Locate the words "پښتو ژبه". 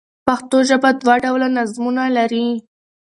0.27-0.89